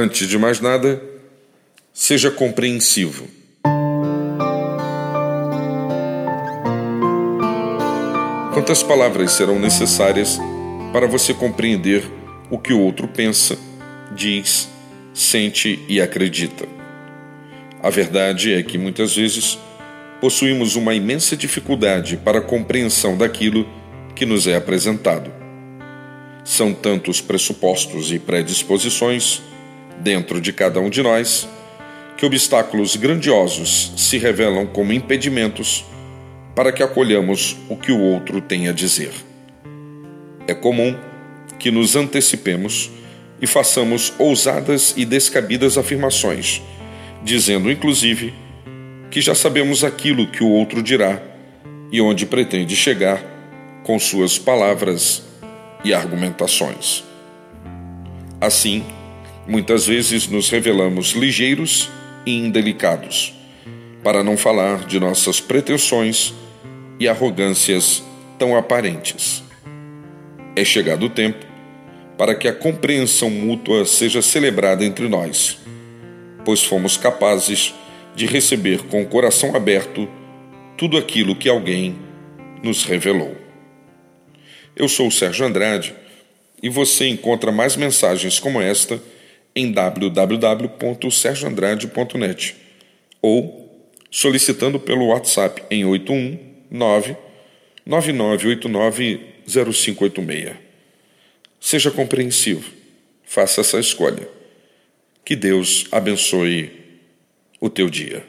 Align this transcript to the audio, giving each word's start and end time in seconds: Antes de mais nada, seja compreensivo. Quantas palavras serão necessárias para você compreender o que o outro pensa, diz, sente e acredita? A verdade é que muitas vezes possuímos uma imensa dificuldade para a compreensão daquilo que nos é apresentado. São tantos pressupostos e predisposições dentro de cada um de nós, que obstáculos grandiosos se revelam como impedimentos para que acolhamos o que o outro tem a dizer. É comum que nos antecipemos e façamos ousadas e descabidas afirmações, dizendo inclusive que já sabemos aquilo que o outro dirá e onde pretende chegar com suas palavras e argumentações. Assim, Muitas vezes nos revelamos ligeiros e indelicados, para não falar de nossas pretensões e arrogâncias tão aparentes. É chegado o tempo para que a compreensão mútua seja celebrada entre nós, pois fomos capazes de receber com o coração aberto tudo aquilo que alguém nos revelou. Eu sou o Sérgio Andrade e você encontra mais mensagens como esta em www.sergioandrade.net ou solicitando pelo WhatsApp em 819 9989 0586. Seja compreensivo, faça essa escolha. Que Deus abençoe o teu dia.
Antes 0.00 0.28
de 0.28 0.38
mais 0.38 0.60
nada, 0.60 1.02
seja 1.92 2.30
compreensivo. 2.30 3.26
Quantas 8.54 8.80
palavras 8.80 9.32
serão 9.32 9.58
necessárias 9.58 10.38
para 10.92 11.08
você 11.08 11.34
compreender 11.34 12.04
o 12.48 12.56
que 12.56 12.72
o 12.72 12.78
outro 12.78 13.08
pensa, 13.08 13.58
diz, 14.14 14.68
sente 15.12 15.84
e 15.88 16.00
acredita? 16.00 16.64
A 17.82 17.90
verdade 17.90 18.54
é 18.54 18.62
que 18.62 18.78
muitas 18.78 19.16
vezes 19.16 19.58
possuímos 20.20 20.76
uma 20.76 20.94
imensa 20.94 21.36
dificuldade 21.36 22.16
para 22.18 22.38
a 22.38 22.42
compreensão 22.42 23.16
daquilo 23.16 23.66
que 24.14 24.24
nos 24.24 24.46
é 24.46 24.54
apresentado. 24.54 25.32
São 26.44 26.72
tantos 26.72 27.20
pressupostos 27.20 28.12
e 28.12 28.20
predisposições 28.20 29.42
dentro 30.00 30.40
de 30.40 30.52
cada 30.52 30.80
um 30.80 30.90
de 30.90 31.02
nós, 31.02 31.48
que 32.16 32.26
obstáculos 32.26 32.96
grandiosos 32.96 33.92
se 33.96 34.18
revelam 34.18 34.66
como 34.66 34.92
impedimentos 34.92 35.84
para 36.54 36.72
que 36.72 36.82
acolhamos 36.82 37.56
o 37.68 37.76
que 37.76 37.92
o 37.92 38.00
outro 38.00 38.40
tem 38.40 38.68
a 38.68 38.72
dizer. 38.72 39.12
É 40.46 40.54
comum 40.54 40.96
que 41.58 41.70
nos 41.70 41.94
antecipemos 41.94 42.90
e 43.40 43.46
façamos 43.46 44.12
ousadas 44.18 44.94
e 44.96 45.04
descabidas 45.04 45.78
afirmações, 45.78 46.60
dizendo 47.22 47.70
inclusive 47.70 48.34
que 49.10 49.20
já 49.20 49.34
sabemos 49.34 49.84
aquilo 49.84 50.26
que 50.26 50.42
o 50.42 50.48
outro 50.48 50.82
dirá 50.82 51.22
e 51.90 52.00
onde 52.00 52.26
pretende 52.26 52.74
chegar 52.74 53.22
com 53.84 53.98
suas 53.98 54.38
palavras 54.38 55.22
e 55.84 55.94
argumentações. 55.94 57.04
Assim, 58.40 58.84
Muitas 59.48 59.86
vezes 59.86 60.28
nos 60.28 60.50
revelamos 60.50 61.12
ligeiros 61.12 61.88
e 62.26 62.36
indelicados, 62.36 63.32
para 64.04 64.22
não 64.22 64.36
falar 64.36 64.84
de 64.84 65.00
nossas 65.00 65.40
pretensões 65.40 66.34
e 67.00 67.08
arrogâncias 67.08 68.02
tão 68.38 68.54
aparentes. 68.54 69.42
É 70.54 70.62
chegado 70.66 71.06
o 71.06 71.08
tempo 71.08 71.46
para 72.18 72.34
que 72.34 72.46
a 72.46 72.52
compreensão 72.52 73.30
mútua 73.30 73.86
seja 73.86 74.20
celebrada 74.20 74.84
entre 74.84 75.08
nós, 75.08 75.56
pois 76.44 76.62
fomos 76.62 76.98
capazes 76.98 77.74
de 78.14 78.26
receber 78.26 78.82
com 78.82 79.00
o 79.00 79.06
coração 79.06 79.56
aberto 79.56 80.06
tudo 80.76 80.98
aquilo 80.98 81.34
que 81.34 81.48
alguém 81.48 81.96
nos 82.62 82.84
revelou. 82.84 83.34
Eu 84.76 84.90
sou 84.90 85.08
o 85.08 85.12
Sérgio 85.12 85.46
Andrade 85.46 85.94
e 86.62 86.68
você 86.68 87.08
encontra 87.08 87.50
mais 87.50 87.76
mensagens 87.76 88.38
como 88.38 88.60
esta 88.60 89.00
em 89.58 89.70
www.sergioandrade.net 89.72 92.56
ou 93.20 93.90
solicitando 94.08 94.78
pelo 94.78 95.08
WhatsApp 95.08 95.64
em 95.68 95.84
819 95.84 97.16
9989 97.84 99.20
0586. 99.44 100.54
Seja 101.60 101.90
compreensivo, 101.90 102.70
faça 103.24 103.62
essa 103.62 103.80
escolha. 103.80 104.28
Que 105.24 105.34
Deus 105.34 105.88
abençoe 105.90 106.70
o 107.60 107.68
teu 107.68 107.90
dia. 107.90 108.24